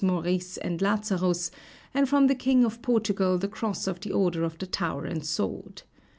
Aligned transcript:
Maurice 0.03 0.57
and 0.57 0.81
Lazarus, 0.81 1.51
and 1.93 2.09
from 2.09 2.25
the 2.25 2.33
king 2.33 2.65
of 2.65 2.81
Portugal 2.81 3.37
the 3.37 3.47
cross 3.47 3.85
of 3.85 3.99
the 3.99 4.11
Order 4.11 4.43
of 4.43 4.57
the 4.57 4.65
Tower 4.65 5.05
and 5.05 5.23
Sword. 5.23 5.83